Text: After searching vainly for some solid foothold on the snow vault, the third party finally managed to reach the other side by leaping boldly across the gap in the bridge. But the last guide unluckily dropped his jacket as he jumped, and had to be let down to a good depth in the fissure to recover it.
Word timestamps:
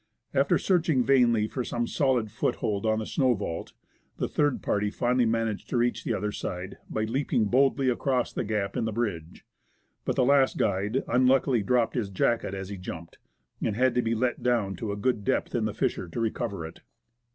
After 0.33 0.57
searching 0.57 1.03
vainly 1.03 1.47
for 1.47 1.63
some 1.63 1.85
solid 1.85 2.31
foothold 2.31 2.87
on 2.87 2.97
the 2.97 3.05
snow 3.05 3.35
vault, 3.35 3.73
the 4.17 4.27
third 4.27 4.63
party 4.63 4.89
finally 4.89 5.27
managed 5.27 5.69
to 5.69 5.77
reach 5.77 6.03
the 6.03 6.13
other 6.15 6.31
side 6.31 6.79
by 6.89 7.03
leaping 7.03 7.45
boldly 7.45 7.87
across 7.87 8.33
the 8.33 8.43
gap 8.43 8.75
in 8.75 8.85
the 8.85 8.91
bridge. 8.91 9.45
But 10.03 10.15
the 10.15 10.25
last 10.25 10.57
guide 10.57 11.03
unluckily 11.07 11.61
dropped 11.61 11.93
his 11.93 12.09
jacket 12.09 12.55
as 12.55 12.69
he 12.69 12.77
jumped, 12.77 13.19
and 13.61 13.75
had 13.75 13.93
to 13.93 14.01
be 14.01 14.15
let 14.15 14.41
down 14.41 14.75
to 14.77 14.91
a 14.91 14.97
good 14.97 15.23
depth 15.23 15.53
in 15.53 15.65
the 15.65 15.73
fissure 15.75 16.07
to 16.07 16.19
recover 16.19 16.65
it. 16.65 16.79